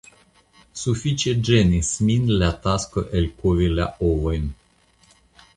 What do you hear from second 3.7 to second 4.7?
la ovojn.